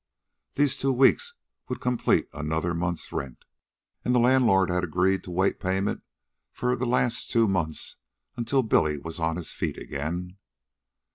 These 0.55 0.77
two 0.77 0.91
weeks 0.91 1.35
would 1.69 1.79
complete 1.79 2.27
another 2.33 2.73
month's 2.73 3.11
rent, 3.11 3.45
and 4.03 4.15
the 4.15 4.19
landlord 4.19 4.71
had 4.71 4.83
agreed 4.83 5.23
to 5.25 5.29
wait 5.29 5.59
payment 5.59 6.01
for 6.51 6.75
the 6.75 6.87
last 6.87 7.29
two 7.29 7.47
months 7.47 7.97
until 8.35 8.63
Billy 8.63 8.97
was 8.97 9.19
on 9.19 9.35
his 9.35 9.51
feet 9.51 9.77
again. 9.77 10.37